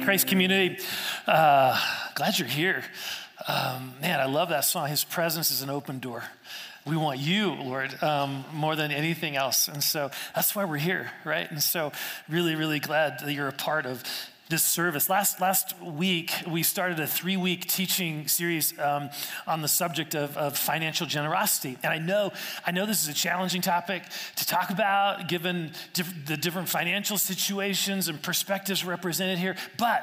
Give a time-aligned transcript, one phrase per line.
[0.00, 0.78] Christ community.
[1.26, 1.80] Uh,
[2.14, 2.84] glad you're here.
[3.46, 4.88] Um, man, I love that song.
[4.88, 6.24] His presence is an open door.
[6.86, 9.68] We want you, Lord, um, more than anything else.
[9.68, 11.50] And so that's why we're here, right?
[11.50, 11.92] And so,
[12.28, 14.02] really, really glad that you're a part of
[14.48, 15.10] this service.
[15.10, 19.10] Last, last week, we started a three week teaching series um,
[19.46, 21.76] on the subject of, of financial generosity.
[21.82, 22.32] And I know,
[22.66, 24.02] I know this is a challenging topic
[24.36, 30.00] to talk about given diff- the different financial situations and perspectives represented here, but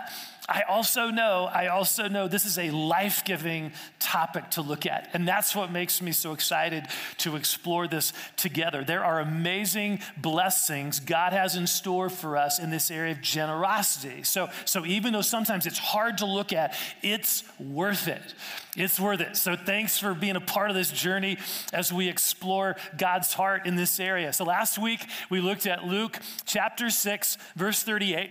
[0.47, 5.09] I also know, I also know this is a life giving topic to look at.
[5.13, 6.85] And that's what makes me so excited
[7.19, 8.83] to explore this together.
[8.83, 14.21] There are amazing blessings God has in store for us in this area of generosity.
[14.21, 18.35] So, so even though sometimes it's hard to look at, it's worth it.
[18.77, 19.37] It's worth it.
[19.37, 21.37] So thanks for being a part of this journey
[21.73, 24.31] as we explore God's heart in this area.
[24.31, 28.29] So last week we looked at Luke chapter 6, verse 38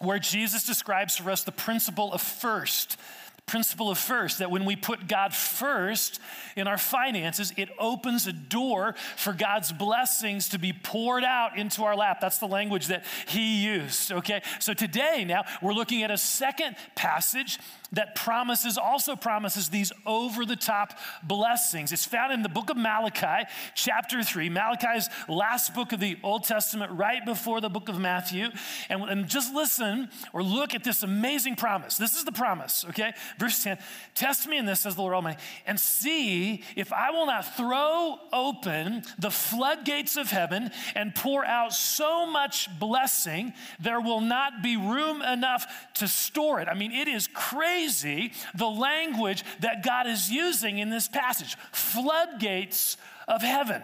[0.00, 2.98] where Jesus describes for us the principle of first.
[3.46, 6.18] Principle of first, that when we put God first
[6.56, 11.84] in our finances, it opens a door for God's blessings to be poured out into
[11.84, 12.20] our lap.
[12.20, 14.42] That's the language that he used, okay?
[14.58, 17.60] So today, now, we're looking at a second passage
[17.92, 21.92] that promises, also promises these over the top blessings.
[21.92, 24.48] It's found in the book of Malachi, chapter 3.
[24.48, 28.48] Malachi's last book of the Old Testament, right before the book of Matthew.
[28.88, 31.96] And, and just listen or look at this amazing promise.
[31.96, 33.14] This is the promise, okay?
[33.38, 33.78] Verse 10
[34.14, 38.18] Test me in this, says the Lord Almighty, and see if I will not throw
[38.32, 44.76] open the floodgates of heaven and pour out so much blessing, there will not be
[44.76, 46.68] room enough to store it.
[46.68, 52.96] I mean, it is crazy the language that God is using in this passage floodgates
[53.28, 53.82] of heaven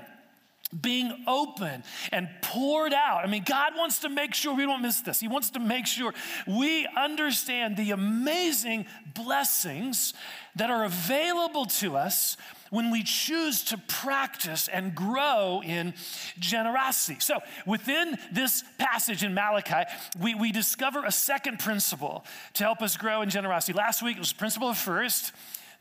[0.80, 3.24] being open and poured out.
[3.24, 5.20] I mean, God wants to make sure we don't miss this.
[5.20, 6.14] He wants to make sure
[6.46, 10.14] we understand the amazing blessings
[10.56, 12.36] that are available to us
[12.70, 15.92] when we choose to practice and grow in
[16.38, 17.20] generosity.
[17.20, 22.96] So, within this passage in Malachi, we, we discover a second principle to help us
[22.96, 23.74] grow in generosity.
[23.74, 25.32] Last week it was the principle of first.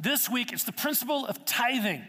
[0.02, 2.04] This week it's the principle of tithing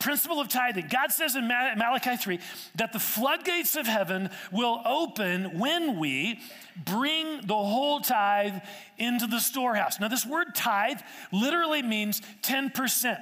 [0.00, 0.88] principle of tithing.
[0.88, 2.40] God says in Malachi 3
[2.76, 6.40] that the floodgates of heaven will open when we
[6.84, 8.54] bring the whole tithe
[8.98, 10.00] into the storehouse.
[10.00, 11.00] Now, this word tithe
[11.32, 13.18] literally means 10%.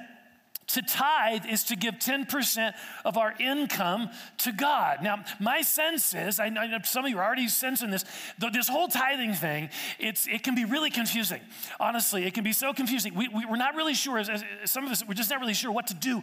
[0.69, 2.73] To tithe is to give 10%
[3.03, 4.99] of our income to God.
[5.01, 8.05] Now, my sense is, I know some of you are already sensing this,
[8.37, 11.41] this whole tithing thing, it's, it can be really confusing.
[11.79, 13.15] Honestly, it can be so confusing.
[13.15, 15.55] We, we, are not really sure, as, as some of us, we're just not really
[15.55, 16.21] sure what to do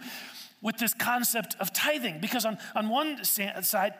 [0.62, 2.20] with this concept of tithing.
[2.20, 3.94] Because on, on one side,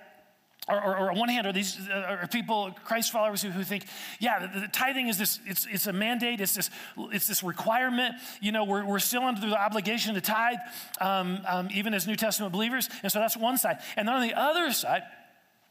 [0.69, 3.63] or, or, or, on one hand, are these uh, are people, Christ followers, who, who
[3.63, 3.87] think,
[4.19, 6.71] yeah, the, the, tithing is this, it's, it's a mandate, it's this,
[7.13, 8.17] it's this requirement.
[8.41, 10.59] You know, we're, we're still under the obligation to tithe,
[11.01, 12.89] um, um, even as New Testament believers.
[13.03, 13.79] And so that's one side.
[13.97, 15.03] And then on the other side,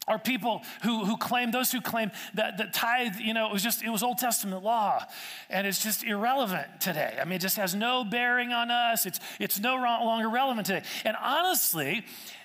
[0.08, 3.62] are people who, who claim, those who claim that, that tithe, you know, it was
[3.62, 5.04] just, it was Old Testament law
[5.50, 7.18] and it's just irrelevant today.
[7.20, 9.04] I mean, it just has no bearing on us.
[9.04, 10.86] It's, it's no longer relevant today.
[11.04, 12.04] And honestly,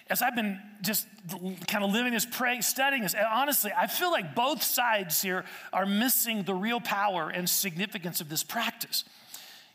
[0.09, 1.07] as I've been just
[1.67, 5.85] kind of living this, praying, studying this, honestly, I feel like both sides here are
[5.85, 9.05] missing the real power and significance of this practice.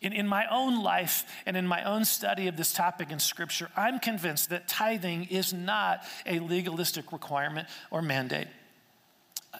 [0.02, 3.70] In, in my own life and in my own study of this topic in Scripture,
[3.76, 8.48] I'm convinced that tithing is not a legalistic requirement or mandate.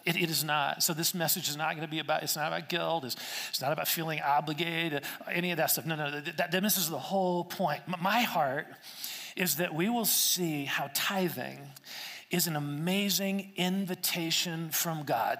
[0.05, 0.83] It, it is not.
[0.83, 3.05] So this message is not going to be about, it's not about guilt.
[3.05, 3.17] It's,
[3.49, 5.87] it's not about feeling obligated, any of that stuff.
[5.87, 7.83] No, no, that, that misses the whole point.
[8.01, 8.67] My heart
[9.37, 11.61] is that we will see how tithing
[12.31, 15.39] is an amazing invitation from God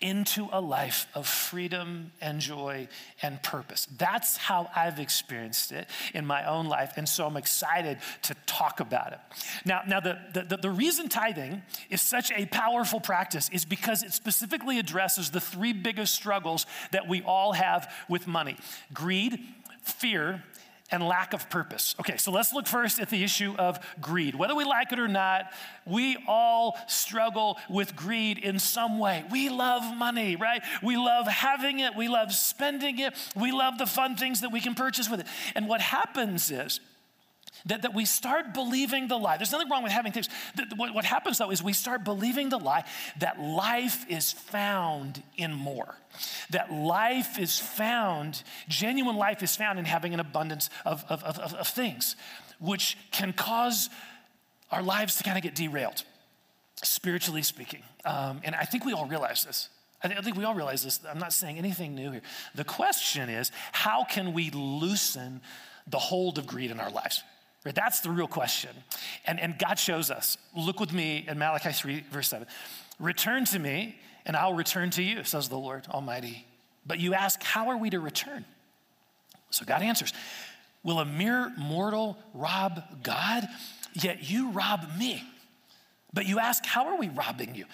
[0.00, 2.86] into a life of freedom and joy
[3.22, 3.88] and purpose.
[3.96, 6.92] That's how I've experienced it in my own life.
[6.96, 9.18] And so I'm excited to talk about it.
[9.64, 14.12] Now, now the, the, the reason tithing is such a powerful practice is because it
[14.12, 18.56] specifically addresses the three biggest struggles that we all have with money
[18.92, 19.38] greed,
[19.82, 20.42] fear,
[20.90, 21.94] and lack of purpose.
[22.00, 24.34] Okay, so let's look first at the issue of greed.
[24.34, 25.52] Whether we like it or not,
[25.84, 29.24] we all struggle with greed in some way.
[29.30, 30.62] We love money, right?
[30.82, 34.60] We love having it, we love spending it, we love the fun things that we
[34.60, 35.26] can purchase with it.
[35.54, 36.80] And what happens is,
[37.66, 39.36] that, that we start believing the lie.
[39.36, 40.28] There's nothing wrong with having things.
[40.76, 42.84] What, what happens though is we start believing the lie
[43.18, 45.96] that life is found in more.
[46.50, 51.54] That life is found, genuine life is found in having an abundance of, of, of,
[51.54, 52.16] of things,
[52.58, 53.90] which can cause
[54.70, 56.04] our lives to kind of get derailed,
[56.82, 57.82] spiritually speaking.
[58.04, 59.68] Um, and I think we all realize this.
[60.02, 61.00] I think we all realize this.
[61.08, 62.22] I'm not saying anything new here.
[62.54, 65.40] The question is how can we loosen
[65.86, 67.24] the hold of greed in our lives?
[67.66, 67.74] Right?
[67.74, 68.70] That's the real question.
[69.26, 70.38] And, and God shows us.
[70.56, 72.46] Look with me in Malachi 3, verse 7.
[73.00, 76.46] Return to me, and I'll return to you, says the Lord Almighty.
[76.86, 78.44] But you ask, how are we to return?
[79.50, 80.12] So God answers,
[80.84, 83.48] Will a mere mortal rob God?
[83.94, 85.24] Yet you rob me.
[86.12, 87.64] But you ask, How are we robbing you?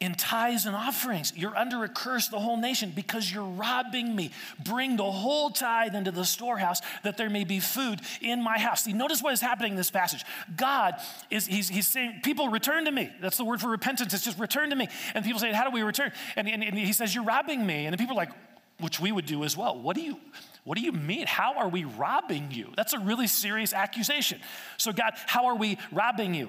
[0.00, 1.32] In tithes and offerings.
[1.36, 4.30] You're under a curse, the whole nation, because you're robbing me.
[4.64, 8.84] Bring the whole tithe into the storehouse that there may be food in my house.
[8.84, 10.24] See, notice what is happening in this passage.
[10.56, 10.94] God
[11.30, 13.10] is, he's, he's saying, people return to me.
[13.20, 14.14] That's the word for repentance.
[14.14, 14.88] It's just return to me.
[15.14, 16.12] And people say, how do we return?
[16.34, 17.84] And, and, and he says, you're robbing me.
[17.84, 18.32] And the people are like,
[18.78, 19.78] which we would do as well.
[19.78, 20.18] What do you,
[20.64, 21.26] what do you mean?
[21.26, 22.72] How are we robbing you?
[22.74, 24.40] That's a really serious accusation.
[24.78, 26.48] So God, how are we robbing you?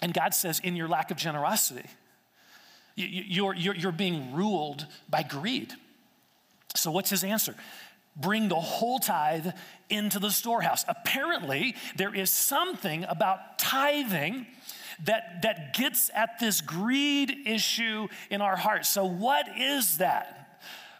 [0.00, 1.84] And God says, in your lack of generosity.
[2.94, 5.72] You're, you're, you're being ruled by greed.
[6.74, 7.54] So, what's his answer?
[8.16, 9.48] Bring the whole tithe
[9.88, 10.84] into the storehouse.
[10.88, 14.46] Apparently, there is something about tithing
[15.04, 18.88] that, that gets at this greed issue in our hearts.
[18.88, 20.41] So, what is that?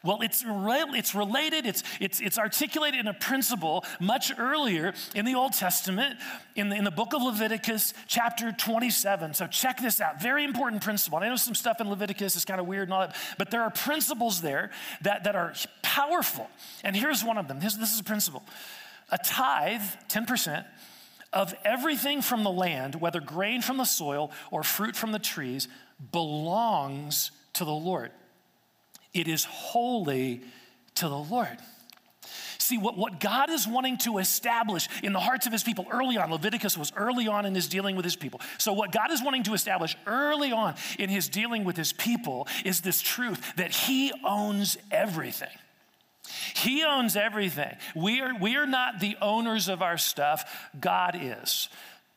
[0.05, 5.37] Well, it's, it's related, it's, it's, it's articulated in a principle much earlier in the
[5.37, 6.19] Old Testament,
[6.57, 9.35] in the, in the book of Leviticus, chapter 27.
[9.35, 10.21] So check this out.
[10.21, 11.19] Very important principle.
[11.19, 13.51] And I know some stuff in Leviticus is kind of weird and all that, but
[13.53, 14.71] there are principles there
[15.03, 16.51] that, that are powerful.
[16.83, 18.43] And here's one of them this, this is a principle
[19.11, 20.65] a tithe, 10%,
[21.33, 25.69] of everything from the land, whether grain from the soil or fruit from the trees,
[26.11, 28.11] belongs to the Lord.
[29.15, 30.43] It is holy
[30.97, 31.59] to the Lord.
[32.59, 36.17] See, what, what God is wanting to establish in the hearts of his people early
[36.17, 38.41] on, Leviticus was early on in his dealing with his people.
[38.57, 42.47] So, what God is wanting to establish early on in his dealing with his people
[42.65, 45.49] is this truth that he owns everything.
[46.55, 47.77] He owns everything.
[47.97, 51.69] We are, we are not the owners of our stuff, God is.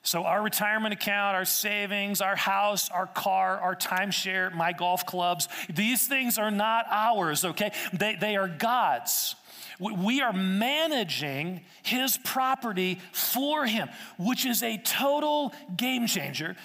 [0.05, 5.49] So, our retirement account, our savings, our house, our car, our timeshare, my golf clubs,
[5.67, 7.71] these things are not ours, okay?
[7.91, 9.35] They, they are God's.
[9.79, 16.55] We are managing His property for Him, which is a total game changer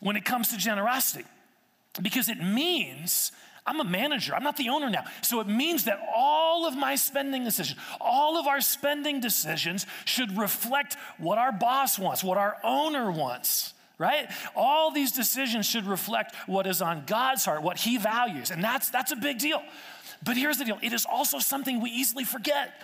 [0.00, 1.26] when it comes to generosity
[2.02, 3.30] because it means
[3.66, 5.04] I'm a manager, I'm not the owner now.
[5.22, 10.36] So it means that all of my spending decisions, all of our spending decisions should
[10.38, 14.30] reflect what our boss wants, what our owner wants right?
[14.54, 18.50] All these decisions should reflect what is on God's heart, what He values.
[18.50, 19.62] And that's, that's a big deal.
[20.22, 22.74] But here's the deal it is also something we easily forget.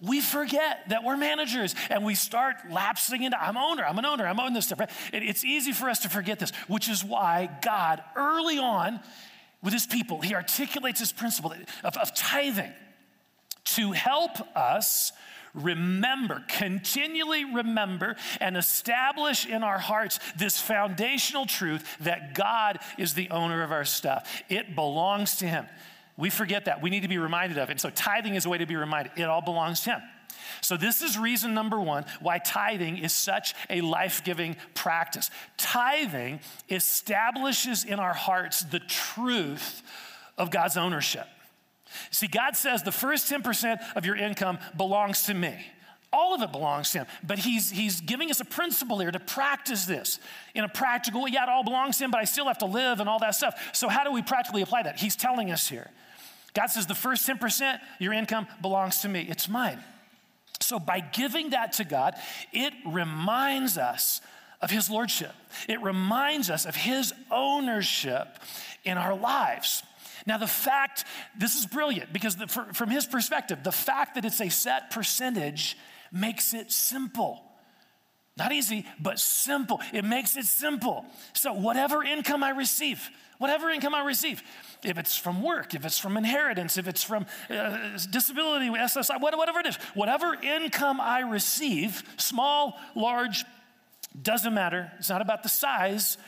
[0.00, 4.28] We forget that we're managers and we start lapsing into, I'm owner, I'm an owner,
[4.28, 4.80] I'm owning this stuff.
[5.12, 9.00] It's easy for us to forget this, which is why God, early on
[9.62, 11.52] with his people, he articulates this principle
[11.84, 12.72] of, of tithing
[13.64, 15.12] to help us
[15.54, 23.30] remember, continually remember, and establish in our hearts this foundational truth that God is the
[23.30, 24.42] owner of our stuff.
[24.48, 25.66] It belongs to Him.
[26.16, 26.82] We forget that.
[26.82, 27.72] We need to be reminded of it.
[27.72, 29.12] And so tithing is a way to be reminded.
[29.16, 30.02] It all belongs to Him.
[30.60, 35.30] So, this is reason number one why tithing is such a life giving practice.
[35.56, 39.82] Tithing establishes in our hearts the truth
[40.36, 41.26] of God's ownership.
[42.10, 45.56] See, God says the first 10% of your income belongs to me.
[46.12, 47.06] All of it belongs to him.
[47.22, 50.18] But he's, he's giving us a principle here to practice this
[50.54, 51.30] in a practical way.
[51.32, 53.34] Yeah, it all belongs to him, but I still have to live and all that
[53.34, 53.70] stuff.
[53.72, 54.98] So, how do we practically apply that?
[54.98, 55.90] He's telling us here.
[56.54, 59.82] God says the first 10%, your income belongs to me, it's mine.
[60.68, 62.14] So, by giving that to God,
[62.52, 64.20] it reminds us
[64.60, 65.32] of His Lordship.
[65.66, 68.28] It reminds us of His ownership
[68.84, 69.82] in our lives.
[70.26, 71.06] Now, the fact,
[71.38, 74.90] this is brilliant because the, for, from His perspective, the fact that it's a set
[74.90, 75.74] percentage
[76.12, 77.42] makes it simple.
[78.36, 79.80] Not easy, but simple.
[79.94, 81.06] It makes it simple.
[81.32, 84.42] So, whatever income I receive, whatever income I receive,
[84.84, 89.60] if it's from work, if it's from inheritance, if it's from uh, disability, SSI, whatever
[89.60, 93.44] it is, whatever income I receive, small, large,
[94.20, 94.92] doesn't matter.
[94.98, 96.18] It's not about the size.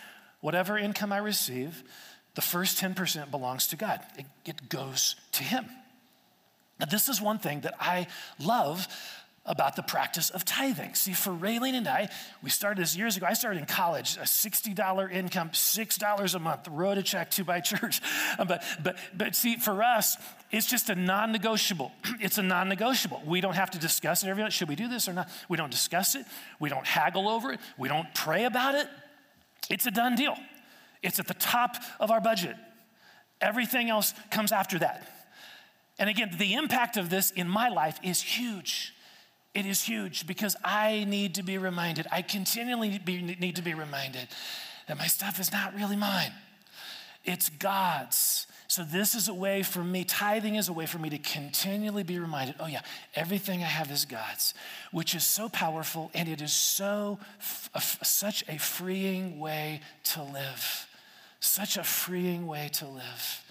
[0.41, 1.83] Whatever income I receive,
[2.35, 5.67] the first 10% belongs to God, it, it goes to Him.
[6.79, 8.07] Now, this is one thing that I
[8.39, 8.89] love
[9.47, 10.95] about the practice of tithing.
[10.95, 12.11] See, for Raylene and I,
[12.43, 13.27] we started this years ago.
[13.27, 17.61] I started in college, a $60 income, $6 a month, wrote a check to my
[17.61, 18.03] church.
[18.37, 20.17] But, but, but see, for us,
[20.51, 21.93] it's just a non negotiable.
[22.21, 23.23] It's a non negotiable.
[23.27, 24.53] We don't have to discuss it every night.
[24.53, 25.29] Should we do this or not?
[25.49, 26.27] We don't discuss it.
[26.59, 27.61] We don't haggle over it.
[27.79, 28.89] We don't pray about it.
[29.71, 30.37] It's a done deal.
[31.03, 32.57] It's at the top of our budget.
[33.41, 35.09] Everything else comes after that.
[35.99, 38.93] And again, the impact of this in my life is huge.
[39.55, 44.29] It is huge because I need to be reminded, I continually need to be reminded
[44.87, 46.33] that my stuff is not really mine,
[47.25, 48.47] it's God's.
[48.69, 52.05] So, this is a way for me, tithing is a way for me to continually
[52.05, 52.83] be reminded oh, yeah,
[53.17, 54.55] everything I have is God's,
[54.93, 60.87] which is so powerful and it is so, f- such a freeing way to live.
[61.41, 63.45] Such a freeing way to live.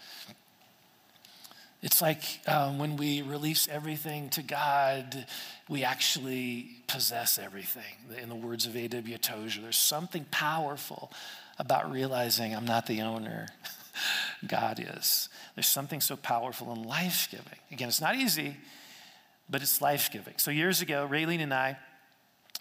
[1.82, 5.26] It's like um, when we release everything to God,
[5.70, 7.84] we actually possess everything.
[8.22, 9.18] In the words of A.W.
[9.18, 11.12] Tozer, there's something powerful
[11.58, 13.48] about realizing I'm not the owner.
[14.48, 15.30] God is.
[15.56, 17.60] There's something so powerful and life giving.
[17.72, 18.58] Again, it's not easy,
[19.50, 20.34] but it's life giving.
[20.38, 21.78] So, years ago, Raylene and I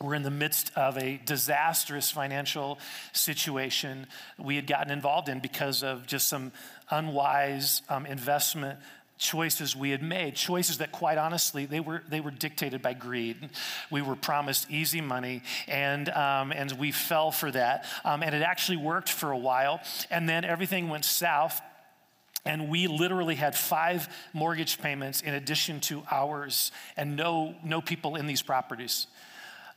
[0.00, 2.78] were in the midst of a disastrous financial
[3.12, 4.06] situation
[4.38, 6.52] we had gotten involved in because of just some
[6.90, 8.78] unwise um, investment
[9.18, 13.50] choices we had made choices that quite honestly they were they were dictated by greed.
[13.90, 18.42] We were promised easy money and um, and we fell for that um, and it
[18.42, 21.60] actually worked for a while and then everything went south
[22.44, 28.16] and we literally had five mortgage payments in addition to ours and no no people
[28.16, 29.06] in these properties.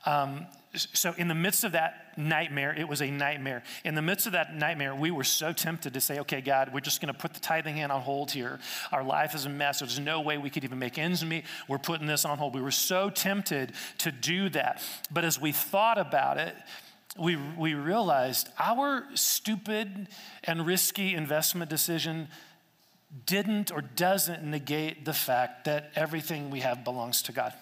[0.05, 3.61] Um, so, in the midst of that nightmare, it was a nightmare.
[3.83, 6.79] In the midst of that nightmare, we were so tempted to say, okay, God, we're
[6.79, 8.57] just going to put the tithing hand on hold here.
[8.91, 9.79] Our life is a mess.
[9.79, 11.43] There's no way we could even make ends meet.
[11.67, 12.55] We're putting this on hold.
[12.55, 14.81] We were so tempted to do that.
[15.11, 16.55] But as we thought about it,
[17.17, 20.07] we, we realized our stupid
[20.45, 22.29] and risky investment decision
[23.25, 27.53] didn't or doesn't negate the fact that everything we have belongs to God.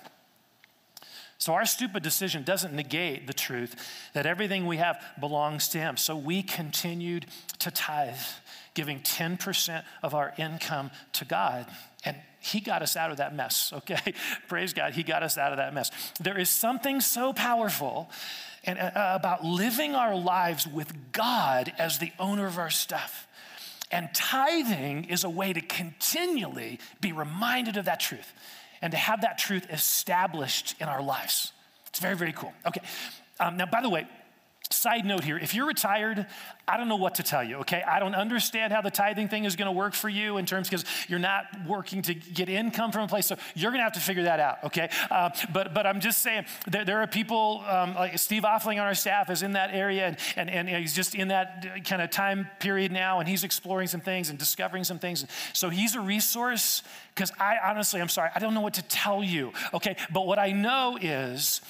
[1.40, 3.74] So our stupid decision doesn't negate the truth
[4.14, 5.96] that everything we have belongs to Him.
[5.96, 7.28] So we continued
[7.60, 8.18] to tithe,
[8.74, 11.66] giving 10% of our income to God.
[12.04, 14.14] And He got us out of that mess, okay?
[14.50, 15.92] Praise God, He got us out of that mess.
[16.20, 18.10] There is something so powerful
[18.66, 23.28] and, uh, about living our lives with God as the owner of our stuff.
[23.92, 28.34] And tithing is a way to continually be reminded of that truth
[28.82, 31.54] and to have that truth established in our lives.
[31.88, 32.54] It's very, very cool.
[32.66, 32.82] Okay.
[33.40, 34.08] Um, now, by the way,
[34.72, 36.28] Side note here if you're retired,
[36.68, 37.82] I don't know what to tell you, okay?
[37.82, 40.86] I don't understand how the tithing thing is gonna work for you in terms because
[41.08, 44.24] you're not working to get income from a place, so you're gonna have to figure
[44.24, 44.92] that out, okay?
[45.10, 48.82] Uh, but, but I'm just saying, there, there are people um, like Steve Offling on
[48.82, 52.12] our staff is in that area and, and, and he's just in that kind of
[52.12, 55.26] time period now and he's exploring some things and discovering some things.
[55.52, 56.84] So he's a resource
[57.16, 59.96] because I honestly, I'm sorry, I don't know what to tell you, okay?
[60.14, 61.62] But what I know is,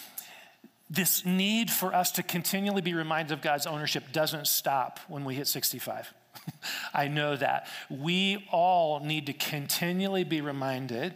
[0.89, 5.35] this need for us to continually be reminded of God's ownership doesn't stop when we
[5.35, 6.13] hit 65.
[6.93, 7.67] I know that.
[7.89, 11.13] We all need to continually be reminded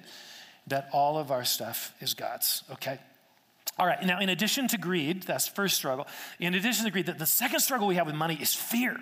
[0.68, 3.00] that all of our stuff is God's, okay?
[3.78, 6.08] All right, now in addition to greed, that's first struggle.
[6.40, 8.98] In addition to greed, the, the second struggle we have with money is fear.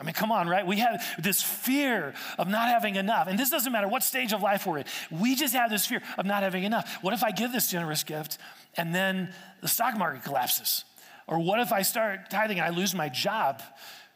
[0.00, 0.66] I mean, come on, right?
[0.66, 3.28] We have this fear of not having enough.
[3.28, 4.84] And this doesn't matter what stage of life we're in.
[5.10, 6.98] We just have this fear of not having enough.
[7.02, 8.38] What if I give this generous gift
[8.78, 10.84] and then the stock market collapses?
[11.26, 13.62] Or what if I start tithing and I lose my job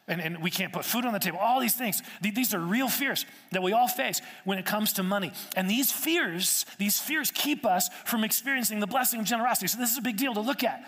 [0.07, 1.37] and, and we can't put food on the table?
[1.37, 2.01] All these things.
[2.19, 5.33] These are real fears that we all face when it comes to money.
[5.55, 9.67] And these fears, these fears keep us from experiencing the blessing of generosity.
[9.67, 10.83] So this is a big deal to look at.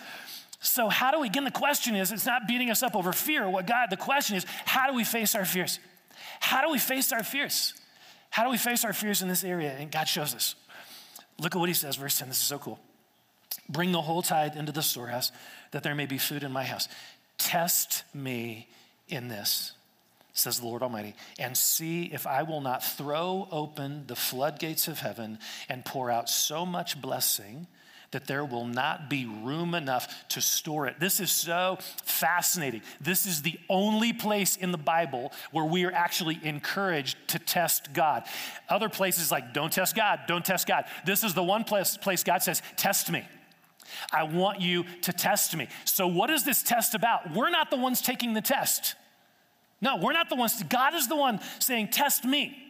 [0.60, 3.48] So, how do we, again, the question is, it's not beating us up over fear.
[3.50, 5.80] What God, the question is, how do we face our fears?
[6.40, 7.74] How do we face our fears?
[8.30, 9.72] How do we face our fears in this area?
[9.72, 10.56] And God shows us.
[11.40, 12.30] Look at what he says, verse 10.
[12.30, 12.80] This is so cool.
[13.70, 15.32] Bring the whole tithe into the storehouse,
[15.72, 16.88] that there may be food in my house.
[17.38, 18.68] Test me
[19.08, 19.74] in this,
[20.34, 25.00] says the Lord Almighty, and see if I will not throw open the floodgates of
[25.00, 25.38] heaven
[25.70, 27.68] and pour out so much blessing
[28.12, 31.00] that there will not be room enough to store it.
[31.00, 32.82] This is so fascinating.
[33.02, 37.94] This is the only place in the Bible where we are actually encouraged to test
[37.94, 38.24] God.
[38.70, 40.86] Other places like don't test God, don't test God.
[41.06, 43.26] This is the one place, place God says, test me.
[44.12, 45.68] I want you to test me.
[45.86, 47.34] So, what is this test about?
[47.34, 48.96] We're not the ones taking the test.
[49.82, 50.62] No, we're not the ones.
[50.64, 52.67] God is the one saying, Test me.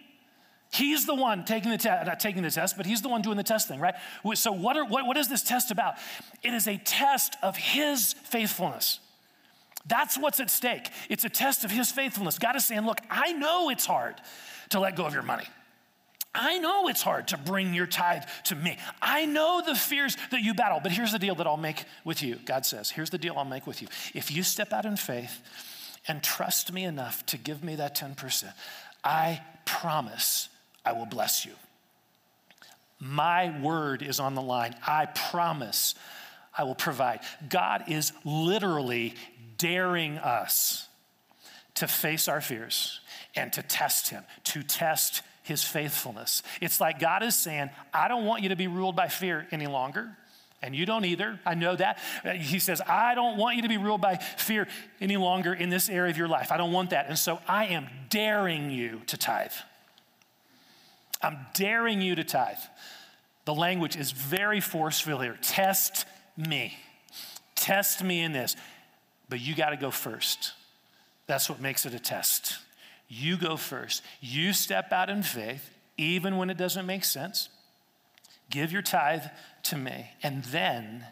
[0.72, 3.22] He's the one taking the test, uh, not taking the test, but he's the one
[3.22, 3.96] doing the testing, right?
[4.34, 5.96] So, what, are, what, what is this test about?
[6.44, 9.00] It is a test of his faithfulness.
[9.88, 10.90] That's what's at stake.
[11.10, 12.38] It's a test of his faithfulness.
[12.38, 14.16] God is saying, Look, I know it's hard
[14.70, 15.46] to let go of your money.
[16.36, 18.78] I know it's hard to bring your tithe to me.
[19.02, 22.22] I know the fears that you battle, but here's the deal that I'll make with
[22.22, 22.36] you.
[22.46, 23.88] God says, Here's the deal I'll make with you.
[24.14, 25.42] If you step out in faith
[26.08, 28.52] and trust me enough to give me that 10%,
[29.04, 30.50] I promise
[30.88, 31.52] I will bless you.
[32.98, 34.74] My word is on the line.
[34.86, 35.96] I promise
[36.58, 37.20] I will provide.
[37.50, 39.16] God is literally
[39.58, 40.88] daring us
[41.76, 43.02] to face our fears
[43.36, 46.42] and to test Him, to test His faithfulness.
[46.62, 49.68] It's like God is saying, I don't want you to be ruled by fear any
[49.68, 50.10] longer.
[50.62, 51.40] And you don't either.
[51.46, 52.00] I know that.
[52.40, 54.68] He says, I don't want you to be ruled by fear
[55.02, 56.52] any longer in this area of your life.
[56.52, 57.10] I don't want that.
[57.10, 59.52] And so I am daring you to tithe.
[61.22, 62.58] I'm daring you to tithe.
[63.46, 65.38] The language is very forceful here.
[65.42, 66.06] Test
[66.36, 66.78] me.
[67.56, 68.56] Test me in this.
[69.30, 70.54] But you got to go first.
[71.28, 72.60] That's what makes it a test.
[73.08, 74.04] You go first.
[74.22, 77.50] You step out in faith, even when it doesn't make sense.
[78.50, 79.24] Give your tithe
[79.64, 81.06] to me, and then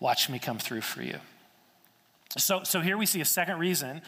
[0.00, 1.18] watch me come through for you.
[2.38, 4.02] So, so here we see a second reason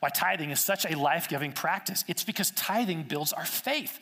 [0.00, 2.04] why tithing is such a life giving practice.
[2.08, 4.00] It's because tithing builds our faith.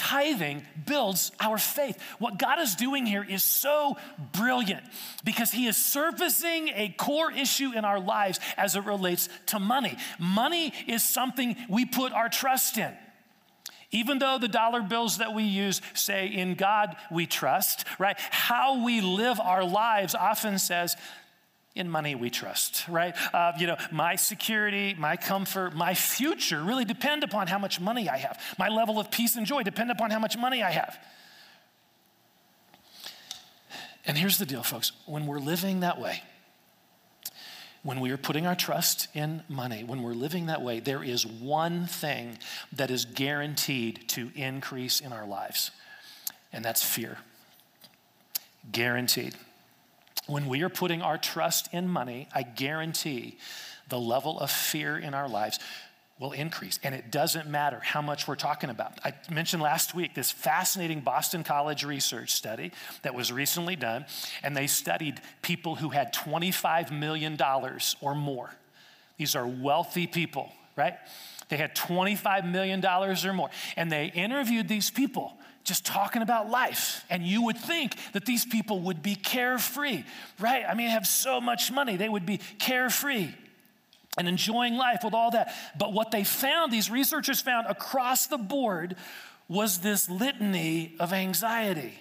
[0.00, 2.00] Tithing builds our faith.
[2.18, 3.98] What God is doing here is so
[4.32, 4.82] brilliant
[5.24, 9.98] because He is surfacing a core issue in our lives as it relates to money.
[10.18, 12.96] Money is something we put our trust in.
[13.90, 18.16] Even though the dollar bills that we use say, in God we trust, right?
[18.18, 20.96] How we live our lives often says,
[21.74, 23.14] in money we trust, right?
[23.32, 28.08] Uh, you know, my security, my comfort, my future really depend upon how much money
[28.08, 28.40] I have.
[28.58, 30.98] My level of peace and joy depend upon how much money I have.
[34.06, 36.22] And here's the deal, folks when we're living that way,
[37.82, 41.24] when we are putting our trust in money, when we're living that way, there is
[41.24, 42.38] one thing
[42.72, 45.70] that is guaranteed to increase in our lives,
[46.52, 47.18] and that's fear.
[48.72, 49.34] Guaranteed.
[50.26, 53.38] When we are putting our trust in money, I guarantee
[53.88, 55.58] the level of fear in our lives
[56.20, 56.78] will increase.
[56.84, 58.92] And it doesn't matter how much we're talking about.
[59.04, 64.04] I mentioned last week this fascinating Boston College research study that was recently done,
[64.42, 67.38] and they studied people who had $25 million
[68.00, 68.50] or more.
[69.16, 70.94] These are wealthy people, right?
[71.48, 73.50] They had $25 million or more.
[73.76, 75.34] And they interviewed these people
[75.70, 77.04] just talking about life.
[77.08, 80.02] And you would think that these people would be carefree,
[80.40, 80.64] right?
[80.68, 83.28] I mean, have so much money, they would be carefree
[84.18, 85.54] and enjoying life with all that.
[85.78, 88.96] But what they found, these researchers found across the board,
[89.48, 91.94] was this litany of anxiety.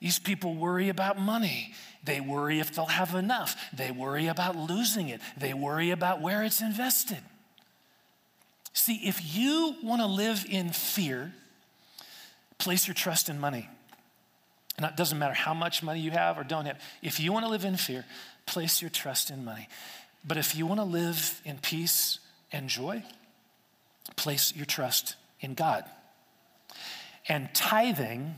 [0.00, 1.74] These people worry about money.
[2.02, 3.54] They worry if they'll have enough.
[3.74, 5.20] They worry about losing it.
[5.36, 7.20] They worry about where it's invested.
[8.72, 11.34] See, if you want to live in fear,
[12.62, 13.68] place your trust in money.
[14.76, 16.80] And it doesn't matter how much money you have or don't have.
[17.02, 18.04] If you want to live in fear,
[18.46, 19.68] place your trust in money.
[20.24, 22.20] But if you want to live in peace
[22.52, 23.02] and joy,
[24.14, 25.84] place your trust in God.
[27.28, 28.36] And tithing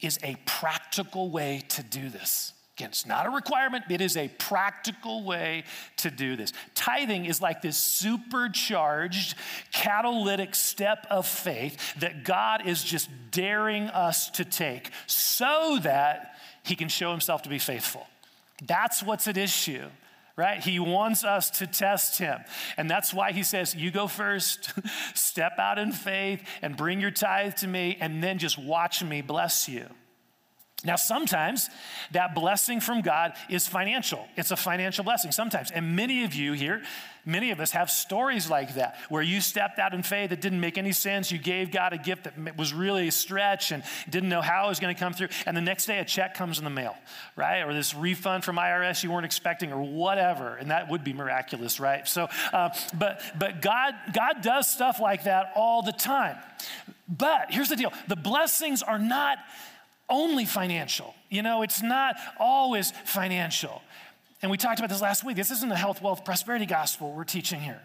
[0.00, 2.52] is a practical way to do this.
[2.76, 5.64] Again, it's not a requirement, it is a practical way
[5.96, 6.52] to do this.
[6.74, 9.34] Tithing is like this supercharged,
[9.72, 16.76] catalytic step of faith that God is just daring us to take so that He
[16.76, 18.06] can show Himself to be faithful.
[18.62, 19.86] That's what's at issue
[20.38, 20.62] right?
[20.62, 22.40] He wants us to test him.
[22.76, 24.70] And that's why he says, You go first,
[25.14, 29.22] step out in faith, and bring your tithe to me, and then just watch me
[29.22, 29.86] bless you.
[30.84, 31.70] Now, sometimes
[32.10, 34.28] that blessing from God is financial.
[34.36, 35.70] It's a financial blessing sometimes.
[35.70, 36.82] And many of you here,
[37.24, 40.60] many of us have stories like that where you stepped out in faith that didn't
[40.60, 41.32] make any sense.
[41.32, 44.68] You gave God a gift that was really a stretch and didn't know how it
[44.68, 45.28] was going to come through.
[45.46, 46.94] And the next day a check comes in the mail,
[47.36, 47.62] right?
[47.62, 50.56] Or this refund from IRS you weren't expecting or whatever.
[50.56, 52.06] And that would be miraculous, right?
[52.06, 56.36] So, uh, but, but God, God does stuff like that all the time.
[57.08, 59.38] But here's the deal the blessings are not
[60.08, 61.14] only financial.
[61.30, 63.82] You know, it's not always financial.
[64.42, 65.36] And we talked about this last week.
[65.36, 67.80] This isn't the health, wealth, prosperity gospel we're teaching here.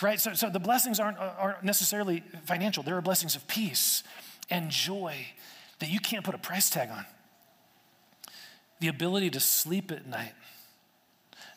[0.00, 0.18] Right?
[0.20, 4.02] So, so the blessings aren't, uh, aren't necessarily financial, there are blessings of peace
[4.48, 5.14] and joy
[5.80, 7.04] that you can't put a price tag on.
[8.80, 10.32] The ability to sleep at night,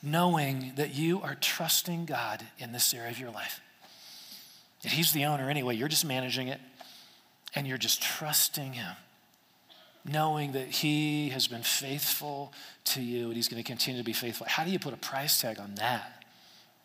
[0.04, 3.62] knowing that you are trusting God in this area of your life.
[4.84, 6.60] That He's the owner anyway, you're just managing it,
[7.56, 8.96] and you're just trusting Him
[10.06, 12.54] knowing that He has been faithful
[12.86, 14.46] to you and He's going to continue to be faithful.
[14.48, 16.24] How do you put a price tag on that?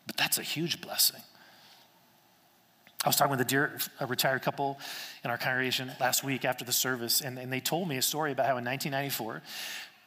[0.06, 1.20] But that's a huge blessing.
[3.04, 4.78] I was talking with a dear a retired couple
[5.24, 8.33] in our congregation last week after the service, and, and they told me a story
[8.33, 9.42] about how in 1994,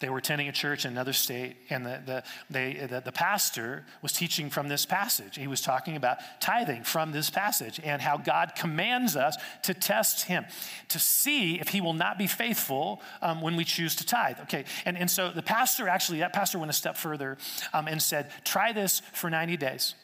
[0.03, 3.85] they were attending a church in another state, and the, the, they, the, the pastor
[4.01, 5.37] was teaching from this passage.
[5.37, 10.25] He was talking about tithing from this passage and how God commands us to test
[10.25, 10.43] him,
[10.89, 14.41] to see if he will not be faithful um, when we choose to tithe.
[14.41, 17.37] Okay, and, and so the pastor actually, that pastor went a step further
[17.71, 19.95] um, and said, try this for 90 days.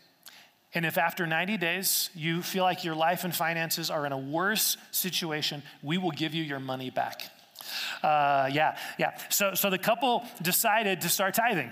[0.73, 4.17] And if after 90 days you feel like your life and finances are in a
[4.17, 7.23] worse situation, we will give you your money back.
[8.03, 9.17] Uh, yeah, yeah.
[9.29, 11.71] So, so the couple decided to start tithing.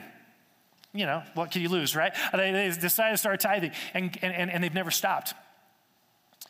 [0.93, 2.13] You know, what can you lose, right?
[2.31, 5.33] They, they decided to start tithing, and, and, and they've never stopped.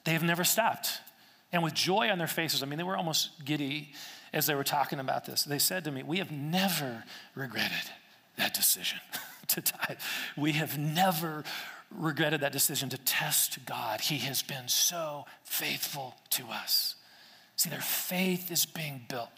[0.04, 1.02] They've never stopped.
[1.52, 3.90] And with joy on their faces, I mean, they were almost giddy
[4.34, 5.44] as they were talking about this.
[5.44, 7.04] They said to me, We have never
[7.36, 7.92] regretted
[8.38, 9.00] that decision
[9.48, 9.98] to tithe.
[10.36, 11.44] We have never
[11.92, 14.02] regretted that decision to test God.
[14.02, 16.96] He has been so faithful to us.
[17.58, 19.30] See, their faith is being built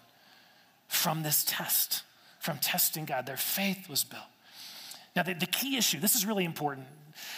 [0.88, 2.04] from this test,
[2.40, 3.26] from testing God.
[3.26, 4.24] Their faith was built.
[5.16, 6.86] Now, the, the key issue, this is really important.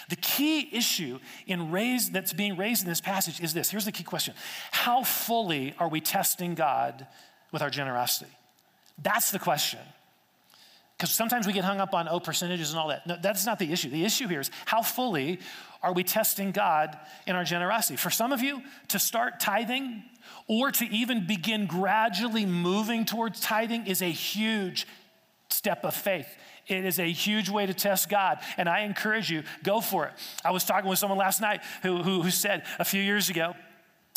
[0.09, 3.69] The key issue in raised, that's being raised in this passage is this.
[3.69, 4.33] Here's the key question
[4.71, 7.07] How fully are we testing God
[7.51, 8.31] with our generosity?
[9.01, 9.79] That's the question.
[11.01, 13.07] Because sometimes we get hung up on, oh, percentages and all that.
[13.07, 13.89] No, that's not the issue.
[13.89, 15.39] The issue here is how fully
[15.81, 17.95] are we testing God in our generosity?
[17.95, 20.03] For some of you, to start tithing
[20.45, 24.85] or to even begin gradually moving towards tithing is a huge
[25.49, 26.27] step of faith.
[26.67, 28.37] It is a huge way to test God.
[28.55, 30.13] And I encourage you, go for it.
[30.45, 33.55] I was talking with someone last night who, who, who said a few years ago,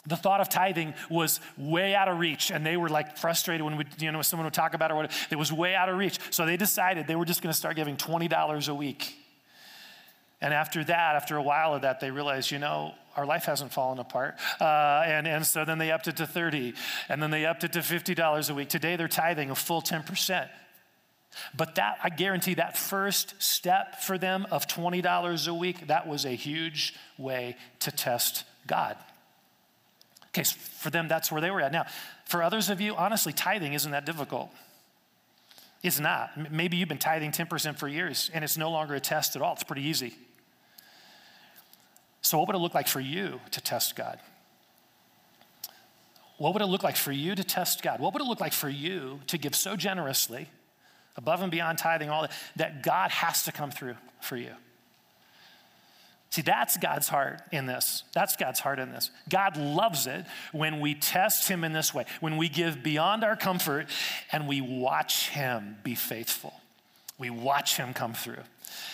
[0.06, 3.76] the thought of tithing was way out of reach and they were like frustrated when
[3.76, 5.14] we, you know someone would talk about it or whatever.
[5.30, 6.18] it was way out of reach.
[6.30, 9.16] So they decided they were just going to start giving $20 a week.
[10.40, 13.72] And after that after a while of that they realized you know our life hasn't
[13.72, 14.34] fallen apart.
[14.60, 16.74] Uh, and, and so then they upped it to 30
[17.08, 18.68] and then they upped it to $50 a week.
[18.68, 20.48] Today they're tithing a full 10%
[21.56, 26.24] but that i guarantee that first step for them of $20 a week that was
[26.24, 28.96] a huge way to test god
[30.34, 31.70] Okay, for them, that's where they were at.
[31.70, 31.86] Now,
[32.24, 34.50] for others of you, honestly, tithing isn't that difficult.
[35.84, 36.50] It's not.
[36.50, 39.52] Maybe you've been tithing 10% for years and it's no longer a test at all.
[39.52, 40.14] It's pretty easy.
[42.20, 44.18] So, what would it look like for you to test God?
[46.38, 48.00] What would it look like for you to test God?
[48.00, 50.48] What would it look like for you to give so generously,
[51.16, 54.54] above and beyond tithing, all that, that God has to come through for you?
[56.34, 58.02] See, that's God's heart in this.
[58.12, 59.12] That's God's heart in this.
[59.28, 63.36] God loves it when we test Him in this way, when we give beyond our
[63.36, 63.86] comfort
[64.32, 66.52] and we watch Him be faithful.
[67.18, 68.42] We watch Him come through.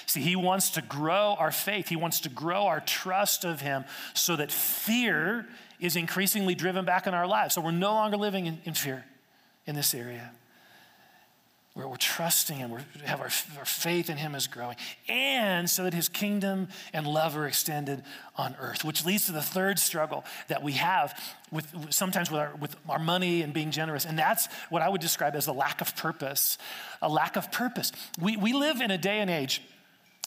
[0.04, 3.86] See, He wants to grow our faith, He wants to grow our trust of Him
[4.12, 5.46] so that fear
[5.80, 7.54] is increasingly driven back in our lives.
[7.54, 9.06] So we're no longer living in, in fear
[9.64, 10.30] in this area
[11.74, 14.76] where we're trusting Him, we have our, our faith in Him is growing,
[15.08, 18.02] and so that His kingdom and love are extended
[18.36, 21.18] on earth, which leads to the third struggle that we have
[21.52, 25.00] with sometimes with our, with our money and being generous, and that's what I would
[25.00, 26.58] describe as a lack of purpose.
[27.02, 27.92] A lack of purpose.
[28.20, 29.62] We, we live in a day and age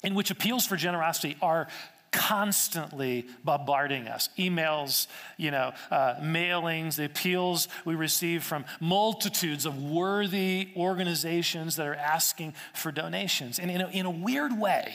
[0.04, 1.68] in which appeals for generosity are
[2.14, 4.30] constantly bombarding us.
[4.38, 11.88] Emails you know uh, mailings the appeals we receive from multitudes of worthy organizations that
[11.88, 13.60] are asking for donations.
[13.60, 14.94] And in a, in a weird way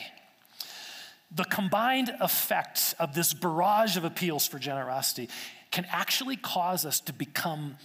[1.31, 5.29] the combined effect of this barrage of appeals for generosity
[5.71, 7.77] can actually cause us to become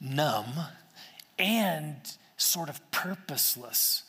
[0.00, 0.54] numb
[1.38, 1.96] and
[2.36, 4.04] sort of purposeless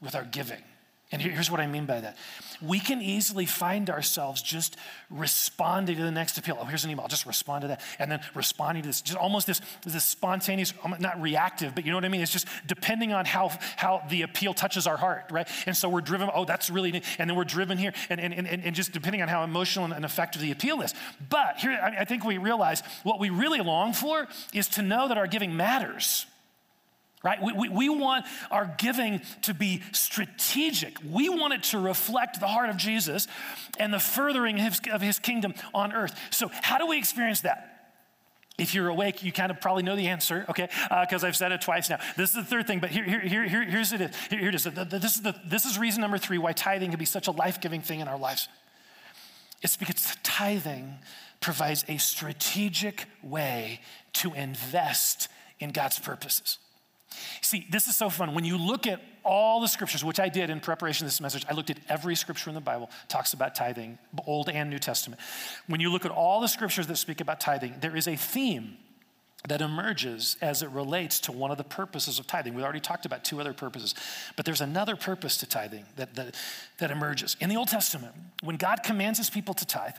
[0.00, 0.62] with our giving
[1.10, 2.18] and here's what I mean by that.
[2.60, 4.76] We can easily find ourselves just
[5.08, 6.58] responding to the next appeal.
[6.60, 7.02] Oh, here's an email.
[7.02, 7.80] I'll just respond to that.
[7.98, 11.92] And then responding to this, just almost this, this spontaneous, um, not reactive, but you
[11.92, 12.20] know what I mean?
[12.20, 15.48] It's just depending on how, how the appeal touches our heart, right?
[15.64, 17.04] And so we're driven, oh, that's really, neat.
[17.18, 20.04] and then we're driven here, and, and, and, and just depending on how emotional and
[20.04, 20.92] effective the appeal is.
[21.30, 25.16] But here, I think we realize what we really long for is to know that
[25.16, 26.26] our giving matters
[27.22, 27.42] right?
[27.42, 30.96] We, we, we, want our giving to be strategic.
[31.08, 33.26] We want it to reflect the heart of Jesus
[33.78, 36.14] and the furthering of his, of his kingdom on earth.
[36.30, 37.78] So, how do we experience that?
[38.58, 40.68] If you're awake, you kind of probably know the answer, okay?
[41.00, 41.98] Because uh, I've said it twice now.
[42.16, 44.00] This is the third thing, but here, here, here, here here's it.
[44.30, 44.64] Here, here it is.
[44.64, 47.60] This is, the, this is reason number three why tithing can be such a life
[47.60, 48.48] giving thing in our lives.
[49.62, 50.98] It's because tithing
[51.40, 53.80] provides a strategic way
[54.14, 55.28] to invest
[55.60, 56.58] in God's purposes.
[57.40, 58.34] See, this is so fun.
[58.34, 61.44] When you look at all the scriptures, which I did in preparation of this message,
[61.48, 65.20] I looked at every scripture in the Bible talks about tithing, Old and New Testament.
[65.66, 68.76] When you look at all the scriptures that speak about tithing, there is a theme
[69.46, 72.54] that emerges as it relates to one of the purposes of tithing.
[72.54, 73.94] We've already talked about two other purposes,
[74.36, 76.34] but there's another purpose to tithing that, that,
[76.78, 77.36] that emerges.
[77.40, 79.94] In the Old Testament, when God commands his people to tithe,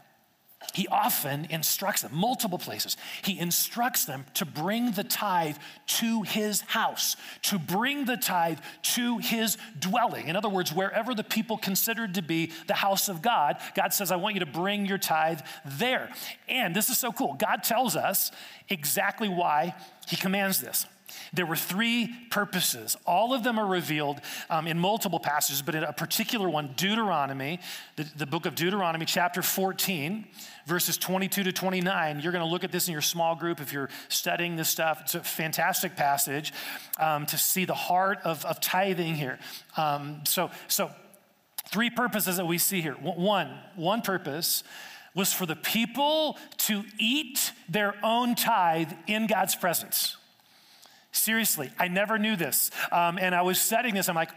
[0.74, 2.98] he often instructs them, multiple places.
[3.24, 5.56] He instructs them to bring the tithe
[5.88, 8.60] to his house, to bring the tithe
[8.94, 10.28] to his dwelling.
[10.28, 14.12] In other words, wherever the people considered to be the house of God, God says,
[14.12, 16.10] I want you to bring your tithe there.
[16.50, 17.36] And this is so cool.
[17.36, 18.32] God tells us
[18.68, 19.76] exactly why
[20.08, 20.86] he commands this.
[21.34, 22.98] There were three purposes.
[23.06, 27.60] All of them are revealed um, in multiple passages, but in a particular one, Deuteronomy,
[27.96, 30.26] the, the book of Deuteronomy, chapter 14,
[30.66, 32.20] verses 22 to 29.
[32.20, 35.02] You're going to look at this in your small group if you're studying this stuff.
[35.02, 36.54] It's a fantastic passage
[37.00, 39.40] um, to see the heart of, of tithing here.
[39.78, 40.92] Um, so, so,
[41.70, 42.94] three purposes that we see here.
[42.94, 44.64] One, one purpose
[45.16, 50.18] was for the people to eat their own tithe in God's presence.
[51.12, 52.72] Seriously, I never knew this.
[52.92, 54.10] Um, and I was studying this.
[54.10, 54.32] I'm like,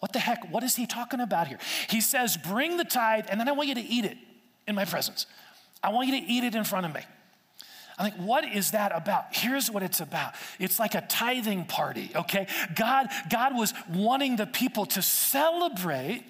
[0.00, 0.50] what the heck?
[0.50, 1.58] What is he talking about here?
[1.88, 4.16] He says, bring the tithe, and then I want you to eat it
[4.66, 5.26] in my presence.
[5.82, 7.00] I want you to eat it in front of me.
[7.98, 9.24] I'm like, what is that about?
[9.32, 10.34] Here's what it's about.
[10.60, 12.46] It's like a tithing party, okay?
[12.76, 16.24] God, God was wanting the people to celebrate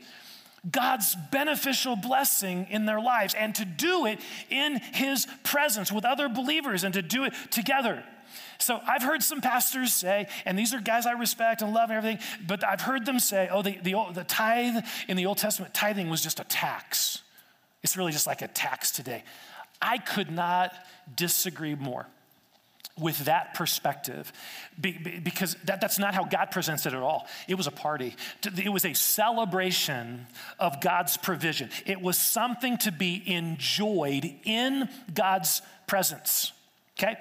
[0.70, 6.28] God's beneficial blessing in their lives and to do it in his presence with other
[6.30, 8.02] believers and to do it together.
[8.60, 11.96] So I've heard some pastors say, and these are guys I respect and love and
[11.96, 15.74] everything, but I've heard them say, oh, the, the, the tithe in the Old Testament,
[15.74, 17.22] tithing was just a tax.
[17.82, 19.22] It's really just like a tax today.
[19.80, 20.72] I could not
[21.14, 22.06] disagree more
[22.98, 24.32] with that perspective
[24.80, 27.28] because that, that's not how God presents it at all.
[27.46, 30.26] It was a party, it was a celebration
[30.58, 31.70] of God's provision.
[31.86, 36.52] It was something to be enjoyed in God's presence.
[36.98, 37.16] Okay?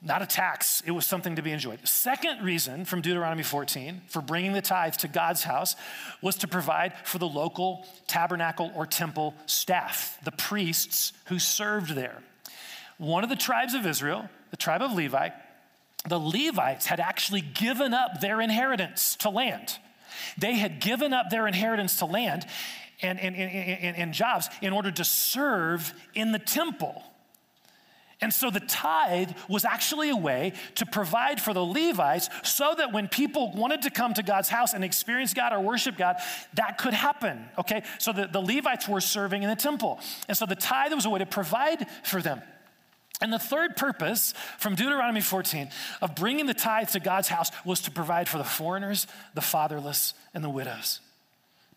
[0.00, 1.86] Not a tax, it was something to be enjoyed.
[1.86, 5.74] Second reason from Deuteronomy 14 for bringing the tithe to God's house
[6.22, 12.22] was to provide for the local tabernacle or temple staff, the priests who served there.
[12.98, 15.30] One of the tribes of Israel, the tribe of Levi,
[16.08, 19.78] the Levites had actually given up their inheritance to land.
[20.38, 22.46] They had given up their inheritance to land
[23.02, 27.02] and, and, and, and jobs in order to serve in the temple.
[28.20, 32.92] And so the tithe was actually a way to provide for the Levites so that
[32.92, 36.16] when people wanted to come to God's house and experience God or worship God,
[36.54, 37.44] that could happen.
[37.58, 37.84] Okay?
[37.98, 40.00] So the, the Levites were serving in the temple.
[40.26, 42.42] And so the tithe was a way to provide for them.
[43.20, 45.70] And the third purpose from Deuteronomy 14
[46.02, 50.14] of bringing the tithe to God's house was to provide for the foreigners, the fatherless,
[50.34, 51.00] and the widows,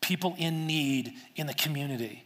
[0.01, 2.23] people in need in the community.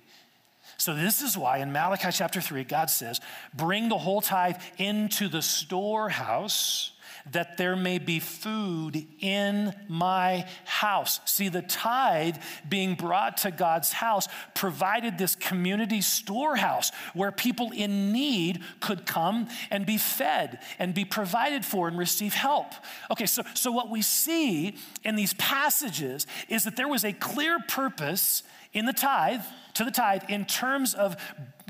[0.77, 3.21] So, this is why in Malachi chapter 3, God says,
[3.53, 6.91] Bring the whole tithe into the storehouse
[7.31, 11.19] that there may be food in my house.
[11.25, 18.11] See, the tithe being brought to God's house provided this community storehouse where people in
[18.11, 22.67] need could come and be fed and be provided for and receive help.
[23.09, 27.57] Okay, so, so what we see in these passages is that there was a clear
[27.67, 29.41] purpose in the tithe
[29.73, 31.15] to the tithe in terms of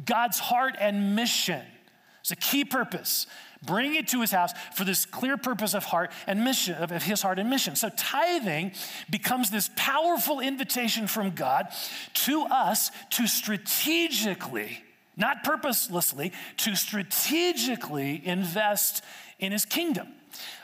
[0.05, 1.61] God's heart and mission.
[2.21, 3.27] It's a key purpose.
[3.63, 7.21] Bring it to his house for this clear purpose of heart and mission, of his
[7.21, 7.75] heart and mission.
[7.75, 8.73] So tithing
[9.09, 11.67] becomes this powerful invitation from God
[12.25, 14.83] to us to strategically,
[15.17, 19.03] not purposelessly, to strategically invest
[19.39, 20.07] in his kingdom.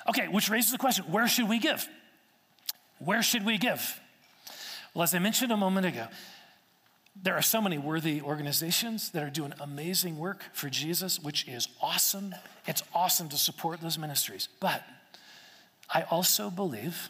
[0.08, 1.88] Okay, which raises the question where should we give?
[3.00, 4.00] Where should we give?
[4.94, 6.08] Well, as I mentioned a moment ago,
[7.16, 11.68] there are so many worthy organizations that are doing amazing work for Jesus, which is
[11.82, 12.34] awesome.
[12.66, 14.48] It's awesome to support those ministries.
[14.60, 14.84] But
[15.94, 17.10] I also believe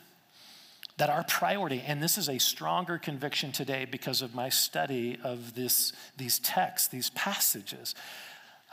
[0.98, 5.56] that our priority, and this is a stronger conviction today because of my study of
[5.56, 7.96] this, these texts, these passages,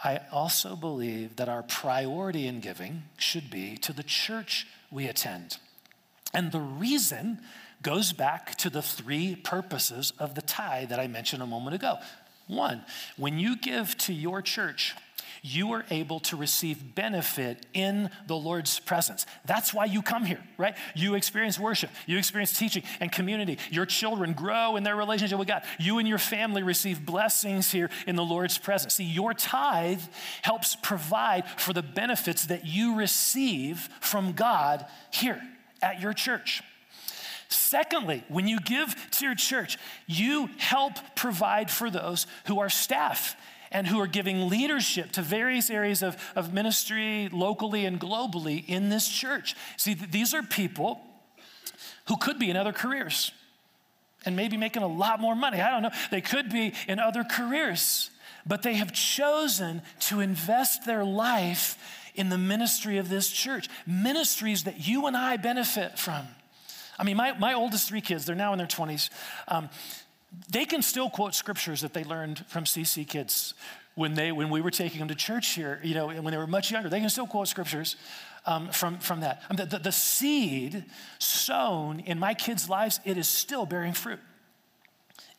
[0.02, 5.58] I also believe that our priority in giving should be to the church we attend.
[6.32, 7.40] And the reason
[7.82, 11.98] goes back to the three purposes of the tithe that I mentioned a moment ago.
[12.46, 12.82] One,
[13.16, 14.94] when you give to your church,
[15.42, 19.26] you are able to receive benefit in the Lord's presence.
[19.44, 20.74] That's why you come here, right?
[20.94, 23.58] You experience worship, you experience teaching and community.
[23.70, 25.62] Your children grow in their relationship with God.
[25.78, 28.94] You and your family receive blessings here in the Lord's presence.
[28.94, 30.02] See, your tithe
[30.42, 35.40] helps provide for the benefits that you receive from God here
[35.82, 36.62] at your church.
[37.48, 43.36] Secondly, when you give to your church, you help provide for those who are staff
[43.70, 48.88] and who are giving leadership to various areas of, of ministry locally and globally in
[48.88, 49.54] this church.
[49.76, 51.00] See, these are people
[52.06, 53.32] who could be in other careers
[54.24, 55.60] and maybe making a lot more money.
[55.60, 55.90] I don't know.
[56.10, 58.10] They could be in other careers,
[58.46, 61.78] but they have chosen to invest their life
[62.14, 66.26] in the ministry of this church, ministries that you and I benefit from.
[66.98, 69.10] I mean, my, my oldest three kids, they're now in their 20s.
[69.46, 69.68] Um,
[70.50, 73.54] they can still quote scriptures that they learned from CC kids
[73.94, 76.46] when, they, when we were taking them to church here, you know, when they were
[76.46, 76.88] much younger.
[76.88, 77.96] They can still quote scriptures
[78.46, 79.42] um, from, from that.
[79.50, 80.84] Mean, the, the, the seed
[81.18, 84.20] sown in my kids' lives, it is still bearing fruit.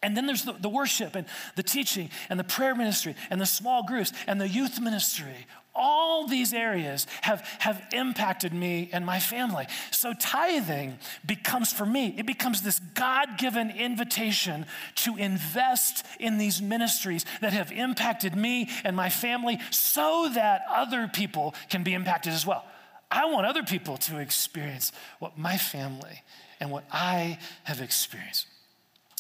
[0.02, 3.46] And then there's the, the, worship and the teaching and the prayer ministry and the
[3.46, 5.46] small groups and the youth ministry
[5.80, 9.66] all these areas have, have impacted me and my family.
[9.92, 14.66] So tithing becomes for me, it becomes this God given invitation
[14.96, 21.08] to invest in these ministries that have impacted me and my family so that other
[21.08, 22.66] people can be impacted as well.
[23.10, 26.22] I want other people to experience what my family
[26.60, 28.46] and what I have experienced.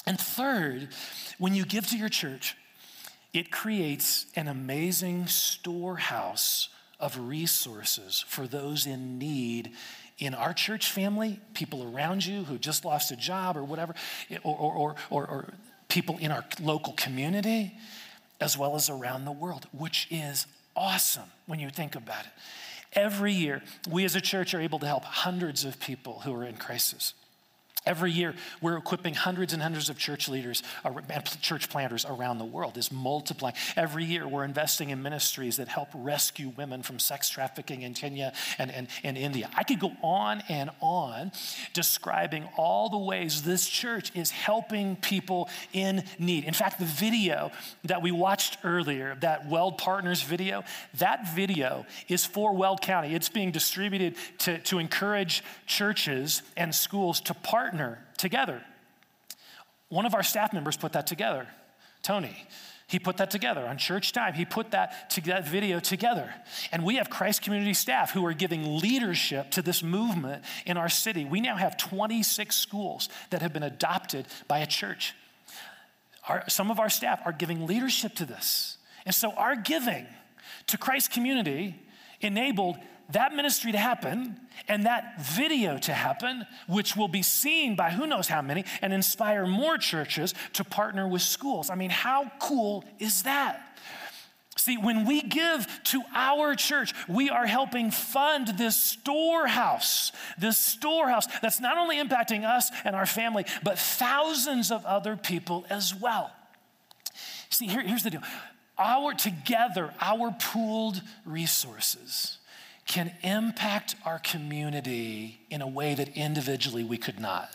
[0.05, 0.89] And third,
[1.37, 2.55] when you give to your church,
[3.33, 9.71] it creates an amazing storehouse of resources for those in need
[10.17, 13.95] in our church family, people around you who just lost a job or whatever,
[14.43, 15.53] or, or, or, or,
[15.87, 17.73] people in our local community,
[18.39, 22.31] as well as around the world, which is awesome when you think about it.
[22.93, 26.43] Every year, we as a church are able to help hundreds of people who are
[26.43, 27.15] in crisis.
[27.85, 32.45] Every year, we're equipping hundreds and hundreds of church leaders and church planters around the
[32.45, 32.77] world.
[32.77, 33.55] Is multiplying.
[33.77, 38.33] Every year, we're investing in ministries that help rescue women from sex trafficking in Kenya
[38.57, 39.49] and, and, and India.
[39.55, 41.31] I could go on and on
[41.73, 46.43] describing all the ways this church is helping people in need.
[46.43, 47.49] In fact, the video
[47.85, 50.63] that we watched earlier, that Weld Partners video,
[50.97, 53.15] that video is for Weld County.
[53.15, 58.63] It's being distributed to, to encourage churches and schools to partner partner together.
[59.89, 61.47] One of our staff members put that together,
[62.01, 62.47] Tony.
[62.88, 64.34] He put that together on church time.
[64.34, 66.34] He put that, to, that video together.
[66.71, 70.89] And we have Christ community staff who are giving leadership to this movement in our
[70.89, 71.25] city.
[71.25, 75.13] We now have 26 schools that have been adopted by a church.
[76.27, 78.77] Our, some of our staff are giving leadership to this.
[79.05, 80.08] And so our giving
[80.67, 81.79] to Christ community
[82.21, 82.77] enabled
[83.11, 88.05] that ministry to happen and that video to happen, which will be seen by who
[88.05, 91.69] knows how many and inspire more churches to partner with schools.
[91.69, 93.61] I mean, how cool is that?
[94.57, 101.27] See, when we give to our church, we are helping fund this storehouse, this storehouse
[101.41, 106.31] that's not only impacting us and our family, but thousands of other people as well.
[107.49, 108.21] See, here, here's the deal.
[108.77, 112.38] Our together, our pooled resources
[112.89, 117.47] can impact our community in a way that individually we could not.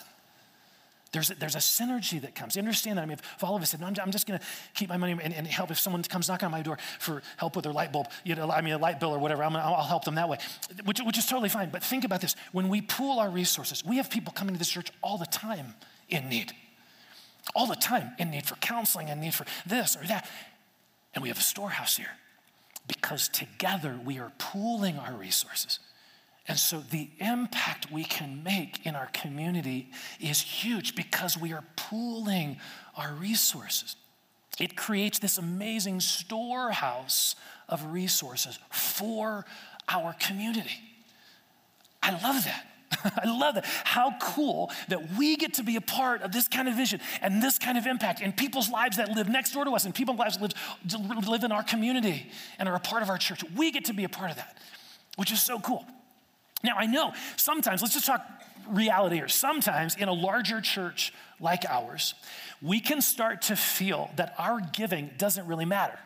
[1.11, 2.55] There's a, there's a synergy that comes.
[2.55, 3.03] You understand that?
[3.03, 4.88] I mean, if, if all of us said, no, I'm, I'm just going to keep
[4.88, 7.64] my money and, and, help if someone comes knocking on my door for help with
[7.64, 9.83] their light bulb, you know, I mean, a light bill or whatever, I'm gonna, I'll
[9.83, 10.38] help them that way,
[10.85, 11.68] which, which is totally fine.
[11.68, 12.37] But think about this.
[12.53, 15.75] When we pool our resources, we have people coming to this church all the time
[16.09, 16.53] in need.
[17.57, 20.31] All the time in need for counseling and need for this or that.
[21.12, 22.11] And we have a storehouse here
[22.87, 25.79] because together we are pooling our resources.
[26.47, 31.64] And so the impact we can make in our community is huge because we are
[31.77, 32.59] pooling
[32.97, 33.97] our resources.
[34.61, 37.35] It creates this amazing storehouse
[37.68, 39.47] of resources for
[39.88, 40.79] our community.
[42.03, 42.66] I love that.
[43.04, 43.64] I love that.
[43.85, 47.42] How cool that we get to be a part of this kind of vision and
[47.42, 50.18] this kind of impact in people's lives that live next door to us and people's
[50.18, 50.54] lives that
[51.09, 53.44] live, live in our community and are a part of our church.
[53.57, 54.57] We get to be a part of that,
[55.16, 55.85] which is so cool.
[56.62, 58.24] Now, I know sometimes, let's just talk
[58.68, 59.28] reality here.
[59.28, 62.14] Sometimes in a larger church like ours,
[62.62, 65.98] we can start to feel that our giving doesn't really matter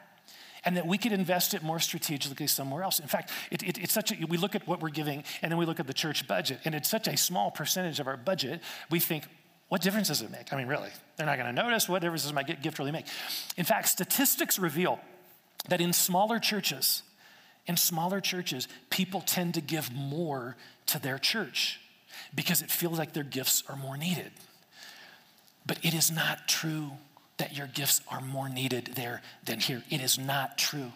[0.65, 2.99] and that we could invest it more strategically somewhere else.
[2.99, 5.59] In fact, it, it, it's such a, we look at what we're giving and then
[5.59, 8.61] we look at the church budget, and it's such a small percentage of our budget,
[8.91, 9.25] we think,
[9.69, 10.53] what difference does it make?
[10.53, 11.89] I mean, really, they're not going to notice.
[11.89, 13.07] What difference does my gift really make?
[13.57, 14.99] In fact, statistics reveal
[15.69, 17.03] that in smaller churches,
[17.67, 20.57] in smaller churches, people tend to give more
[20.87, 21.81] to their church
[22.35, 24.33] because it feels like their gifts are more needed.
[25.67, 26.93] But it is not true
[27.39, 29.83] that your gifts are more needed there than here.
[29.91, 30.93] It is not true.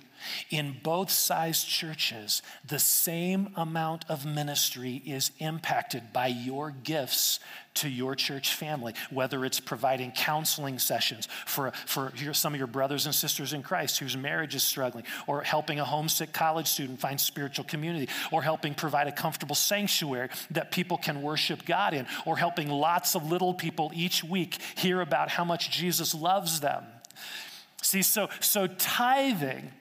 [0.51, 7.41] In both size churches, the same amount of ministry is impacted by your gifts
[7.75, 13.07] to your church family, whether it's providing counseling sessions for, for some of your brothers
[13.07, 17.20] and sisters in Christ whose marriage is struggling, or helping a homesick college student find
[17.20, 22.37] spiritual community, or helping provide a comfortable sanctuary that people can worship God in, or
[22.37, 26.85] helping lots of little people each week hear about how much Jesus loves them.
[27.83, 29.73] See, so, so tithing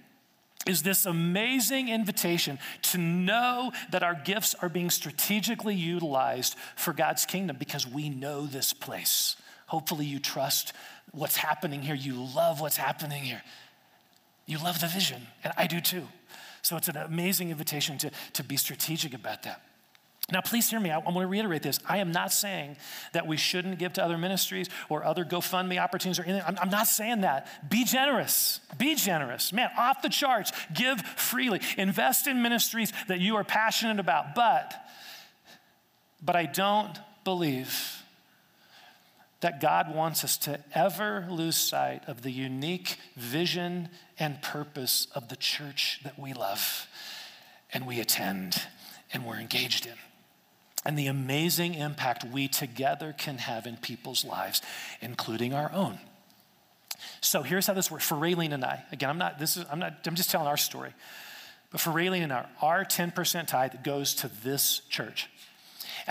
[0.68, 7.26] is this amazing invitation to know that our gifts are being strategically utilized for God's
[7.26, 9.36] kingdom because we know this place.
[9.68, 10.74] Hopefully, you trust
[11.12, 11.96] what's happening here.
[11.96, 13.42] You love what's happening here.
[14.46, 16.08] You love the vision, and I do too.
[16.62, 19.62] So, it's an amazing invitation to, to be strategic about that.
[20.32, 20.90] Now, please hear me.
[20.92, 21.80] I, I want to reiterate this.
[21.88, 22.78] I am not saying
[23.14, 26.44] that we shouldn't give to other ministries or other GoFundMe opportunities or anything.
[26.46, 27.48] I'm, I'm not saying that.
[27.70, 28.60] Be generous.
[28.78, 29.52] Be generous.
[29.52, 30.52] Man, off the charts.
[30.74, 31.62] Give freely.
[31.78, 34.36] Invest in ministries that you are passionate about.
[34.36, 34.74] But,
[36.22, 37.98] but I don't believe
[39.42, 45.30] that God wants us to ever lose sight of the unique vision and purpose of
[45.30, 46.88] the church that we love
[47.74, 48.68] and we attend
[49.12, 49.94] and we're engaged in
[50.86, 54.62] and the amazing impact we together can have in people's lives,
[55.02, 56.00] including our own.
[57.20, 58.84] So here's how this works for Raylene and I.
[58.92, 60.94] Again, I'm not, this is, I'm not, I'm just telling our story.
[61.72, 65.30] But for Raylene and I, our 10% tithe goes to this church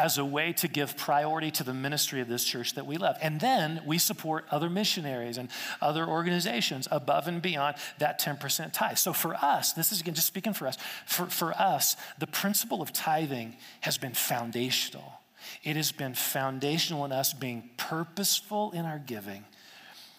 [0.00, 3.18] as a way to give priority to the ministry of this church that we love.
[3.20, 5.50] And then we support other missionaries and
[5.82, 8.96] other organizations above and beyond that 10% tithe.
[8.96, 12.80] So for us, this is again just speaking for us, for, for us, the principle
[12.80, 15.20] of tithing has been foundational.
[15.62, 19.44] It has been foundational in us being purposeful in our giving,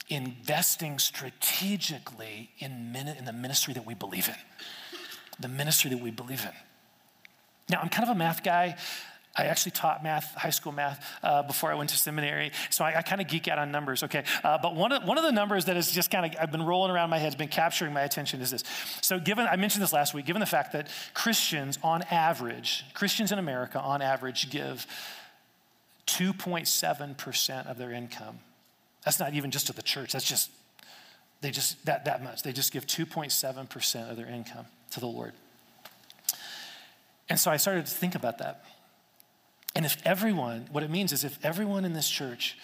[0.09, 4.35] investing strategically in, in the ministry that we believe in.
[5.39, 6.53] The ministry that we believe in.
[7.67, 8.75] Now, I'm kind of a math guy.
[9.35, 12.51] I actually taught math, high school math, uh, before I went to seminary.
[12.69, 14.25] So I, I kind of geek out on numbers, okay?
[14.43, 16.65] Uh, but one of, one of the numbers that is just kind of, I've been
[16.65, 18.63] rolling around my head, has been capturing my attention is this.
[19.01, 23.31] So, given, I mentioned this last week, given the fact that Christians on average, Christians
[23.31, 24.85] in America on average give
[26.07, 28.39] 2.7% of their income.
[29.05, 30.51] That's not even just to the church, that's just,
[31.39, 32.43] they just, that, that much.
[32.43, 35.31] They just give 2.7% of their income to the Lord.
[37.29, 38.65] And so I started to think about that.
[39.75, 42.57] And if everyone, what it means is if everyone in this church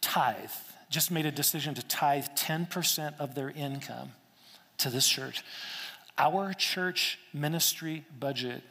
[0.00, 0.50] tithe,
[0.88, 4.12] just made a decision to tithe 10% of their income
[4.78, 5.44] to this church,
[6.16, 8.62] our church ministry budget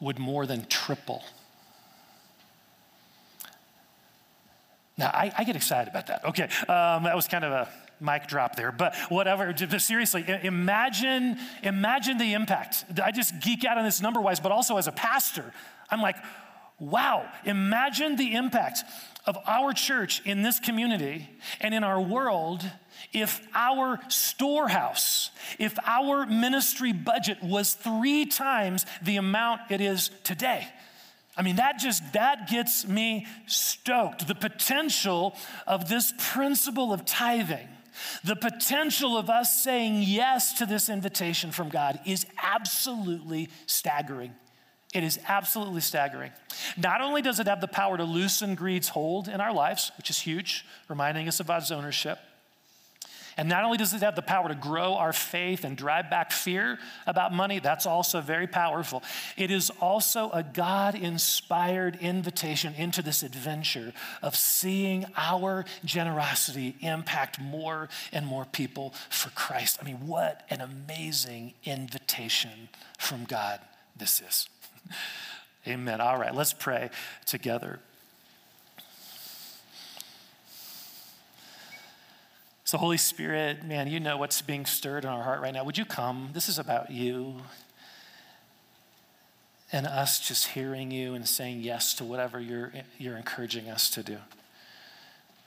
[0.00, 1.22] would more than triple.
[4.98, 6.24] Now, I, I get excited about that.
[6.26, 7.68] Okay, um, that was kind of a
[8.00, 9.54] mic drop there, but whatever.
[9.78, 12.84] Seriously, imagine, imagine the impact.
[13.02, 15.52] I just geek out on this number wise, but also as a pastor,
[15.90, 16.16] I'm like,
[16.82, 18.82] Wow, imagine the impact
[19.24, 21.30] of our church in this community
[21.60, 22.68] and in our world
[23.12, 25.30] if our storehouse,
[25.60, 30.66] if our ministry budget was three times the amount it is today.
[31.36, 34.26] I mean, that just, that gets me stoked.
[34.26, 35.36] The potential
[35.68, 37.68] of this principle of tithing,
[38.24, 44.34] the potential of us saying yes to this invitation from God is absolutely staggering.
[44.92, 46.32] It is absolutely staggering.
[46.76, 50.10] Not only does it have the power to loosen greed's hold in our lives, which
[50.10, 52.18] is huge, reminding us of God's ownership,
[53.36, 56.32] and not only does it have the power to grow our faith and drive back
[56.32, 59.02] fear about money, that's also very powerful.
[59.36, 67.40] It is also a God inspired invitation into this adventure of seeing our generosity impact
[67.40, 69.78] more and more people for Christ.
[69.80, 72.68] I mean, what an amazing invitation
[72.98, 73.60] from God
[73.96, 74.48] this is.
[75.66, 76.00] Amen.
[76.00, 76.90] All right, let's pray
[77.24, 77.78] together.
[82.64, 85.62] So, Holy Spirit, man, you know what's being stirred in our heart right now.
[85.62, 86.30] Would you come?
[86.32, 87.42] This is about you
[89.70, 94.02] and us just hearing you and saying yes to whatever you're, you're encouraging us to
[94.02, 94.16] do.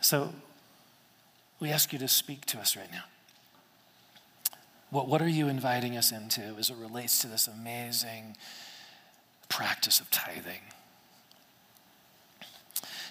[0.02, 0.34] So,
[1.60, 3.06] we ask you to speak to us right now.
[4.92, 8.38] What, what are you inviting us into as it relates to this amazing?
[9.50, 10.62] Practice of tithing.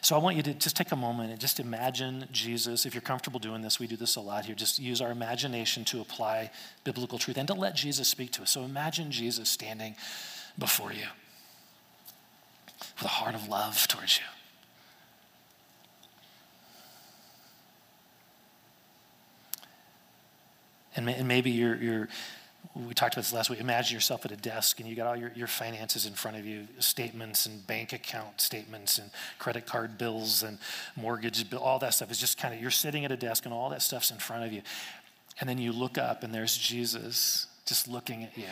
[0.05, 2.85] So I want you to just take a moment and just imagine Jesus.
[2.85, 4.55] If you're comfortable doing this, we do this a lot here.
[4.55, 6.51] Just use our imagination to apply
[6.85, 8.51] biblical truth and to let Jesus speak to us.
[8.51, 9.97] So imagine Jesus standing
[10.59, 11.07] before you
[12.97, 14.25] with a heart of love towards you.
[20.97, 22.09] And maybe you're, you're
[22.75, 23.61] we talked about this last week.
[23.61, 26.47] Imagine yourself at a desk and you got all your, your finances in front of
[26.47, 30.59] you statements and bank account statements and credit card bills and
[30.97, 33.55] mortgage bill, all that stuff is just kind of, you're sitting at a desk and
[33.55, 34.63] all that stuff's in front of you.
[35.41, 38.45] And then you look up and there's Jesus just looking at you.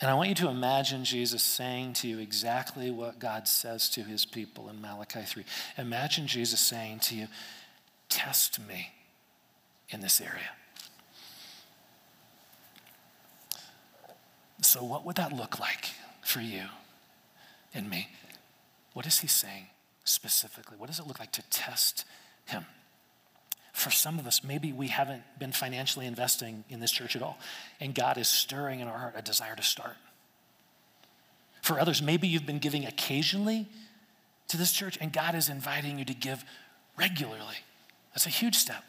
[0.00, 4.02] And I want you to imagine Jesus saying to you exactly what God says to
[4.02, 5.44] his people in Malachi 3.
[5.78, 7.28] Imagine Jesus saying to you,
[8.10, 8.92] Test me
[9.90, 10.50] in this area.
[14.62, 15.90] So, what would that look like
[16.22, 16.64] for you
[17.74, 18.08] and me?
[18.92, 19.66] What is he saying
[20.04, 20.76] specifically?
[20.78, 22.04] What does it look like to test
[22.46, 22.64] him?
[23.72, 27.38] For some of us, maybe we haven't been financially investing in this church at all,
[27.80, 29.96] and God is stirring in our heart a desire to start.
[31.60, 33.66] For others, maybe you've been giving occasionally
[34.48, 36.44] to this church, and God is inviting you to give
[36.96, 37.56] regularly.
[38.12, 38.84] That's a huge step.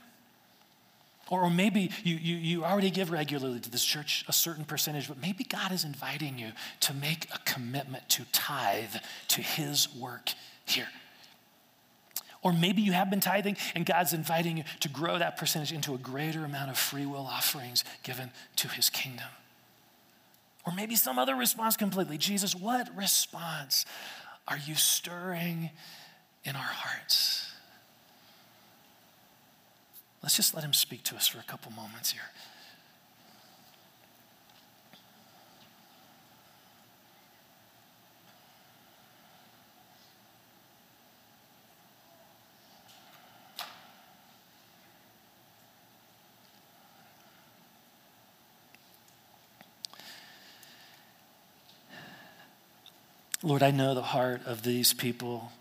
[1.29, 5.19] Or maybe you, you, you already give regularly to this church a certain percentage, but
[5.19, 6.51] maybe God is inviting you
[6.81, 8.95] to make a commitment to tithe
[9.29, 10.29] to His work
[10.65, 10.87] here.
[12.45, 15.95] Or maybe you have been tithing and God's inviting you to grow that percentage into
[15.95, 19.25] a greater amount of free will offerings given to his kingdom.
[20.63, 22.19] Or maybe some other response completely.
[22.19, 23.83] Jesus, what response
[24.47, 25.71] are you stirring
[26.43, 27.44] in our hearts?
[30.25, 32.23] Let's just let him speak to us for a couple moments here.
[53.43, 55.51] Lord, I know the heart of these people.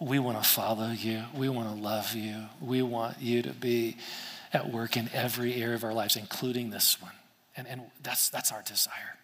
[0.00, 1.24] We want to follow you.
[1.34, 2.46] We want to love you.
[2.58, 3.98] We want you to be
[4.50, 7.12] at work in every area of our lives, including this one.
[7.54, 9.18] And, and that's, that's our desire.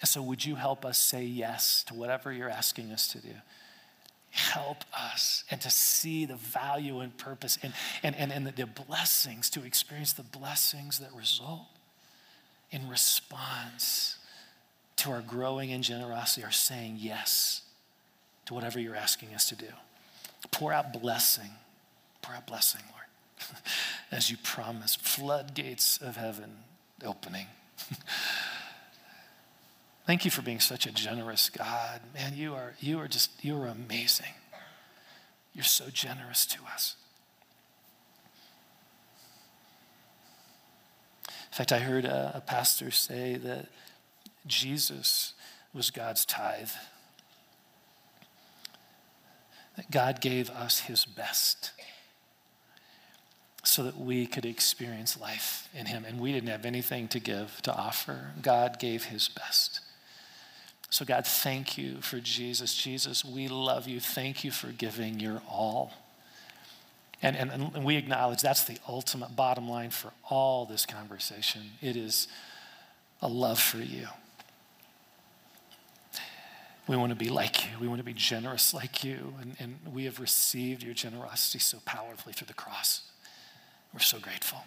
[0.00, 3.32] And so, would you help us say yes to whatever you're asking us to do?
[4.28, 9.48] Help us and to see the value and purpose and, and, and, and the blessings,
[9.50, 11.68] to experience the blessings that result
[12.70, 14.18] in response
[14.96, 17.62] to our growing in generosity are saying yes
[18.46, 19.68] to whatever you're asking us to do.
[20.50, 21.50] Pour out blessing.
[22.22, 23.04] Pour out blessing, Lord,
[24.10, 24.94] as you promise.
[24.94, 26.58] Floodgates of heaven
[27.04, 27.46] opening.
[30.06, 32.00] Thank you for being such a generous God.
[32.14, 34.32] Man, you are, you are just, you are amazing.
[35.52, 36.94] You're so generous to us.
[41.28, 43.66] In fact, I heard a, a pastor say that
[44.46, 45.32] Jesus
[45.72, 46.70] was God's tithe.
[49.76, 51.72] That God gave us his best
[53.66, 56.04] so that we could experience life in him.
[56.04, 58.30] And we didn't have anything to give, to offer.
[58.40, 59.80] God gave his best.
[60.88, 62.74] So, God, thank you for Jesus.
[62.74, 63.98] Jesus, we love you.
[63.98, 65.92] Thank you for giving your all.
[67.22, 71.62] And, and, and we acknowledge that's the ultimate bottom line for all this conversation.
[71.82, 72.28] It is
[73.20, 74.06] a love for you.
[76.88, 77.78] We want to be like you.
[77.80, 79.34] We want to be generous like you.
[79.40, 83.02] And, and we have received your generosity so powerfully through the cross.
[83.92, 84.58] We're so grateful.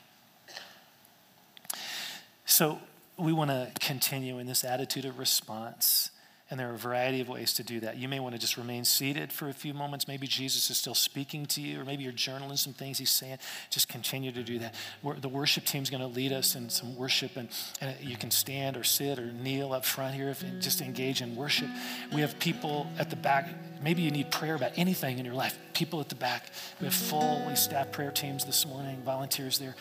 [2.46, 2.80] So
[3.18, 6.12] we want to continue in this attitude of response
[6.50, 7.98] and there are a variety of ways to do that.
[7.98, 10.08] You may want to just remain seated for a few moments.
[10.08, 13.38] Maybe Jesus is still speaking to you, or maybe you're journaling some things he's saying.
[13.70, 14.74] Just continue to do that.
[15.04, 17.50] The worship team's going to lead us in some worship, and,
[17.82, 21.36] and you can stand or sit or kneel up front here if just engage in
[21.36, 21.68] worship.
[22.14, 23.50] We have people at the back.
[23.84, 25.58] Maybe you need prayer about anything in your life.
[25.74, 26.50] People at the back.
[26.80, 29.76] We have fully staffed prayer teams this morning, volunteers there.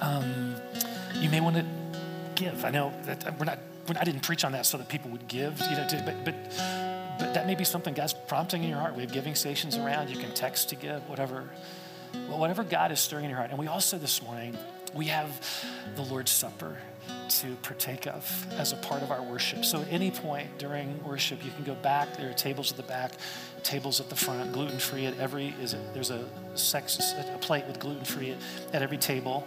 [0.00, 0.56] Um,
[1.14, 1.64] you may want to
[2.34, 2.64] give.
[2.64, 3.58] I know that we're not
[3.94, 6.34] I didn't preach on that so that people would give, you know, to, but, but,
[7.18, 8.94] but that may be something God's prompting in your heart.
[8.94, 10.10] We have giving stations around.
[10.10, 11.48] You can text to give, whatever.
[12.28, 13.50] Whatever God is stirring in your heart.
[13.50, 14.56] And we also this morning,
[14.94, 15.40] we have
[15.96, 16.76] the Lord's Supper
[17.28, 19.64] to partake of as a part of our worship.
[19.64, 22.16] So at any point during worship, you can go back.
[22.16, 23.12] There are tables at the back,
[23.62, 25.54] tables at the front, gluten free at every.
[25.60, 28.38] Is it, there's a sex a plate with gluten free at,
[28.72, 29.46] at every table,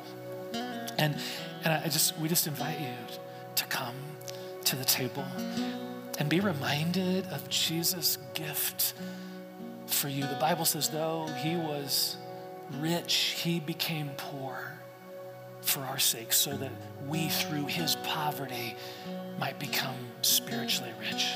[0.97, 1.17] and
[1.63, 2.93] and I just we just invite you
[3.55, 3.95] to come
[4.69, 5.25] to the table
[6.19, 8.93] and be reminded of Jesus' gift
[9.87, 10.21] for you.
[10.21, 12.17] The Bible says, though he was
[12.79, 14.73] rich, he became poor
[15.61, 16.71] for our sake, so that
[17.07, 18.75] we, through his poverty,
[19.39, 21.31] might become spiritually rich.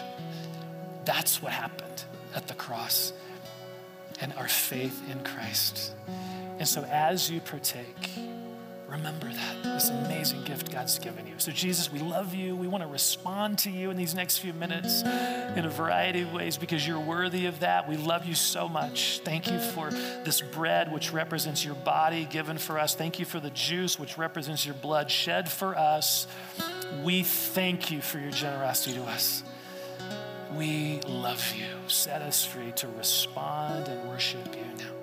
[1.05, 2.03] That's what happened
[2.35, 3.13] at the cross.
[4.21, 5.93] and our faith in Christ.
[6.59, 8.09] And so as you partake,
[8.93, 11.33] remember that, this amazing gift God's given you.
[11.37, 12.55] So, Jesus, we love you.
[12.55, 16.31] We want to respond to you in these next few minutes in a variety of
[16.31, 17.89] ways because you're worthy of that.
[17.89, 19.19] We love you so much.
[19.23, 22.95] Thank you for this bread, which represents your body given for us.
[22.95, 26.27] Thank you for the juice, which represents your blood shed for us.
[27.03, 29.43] We thank you for your generosity to us.
[30.53, 31.65] We love you.
[31.87, 35.02] Set us free to respond and worship you.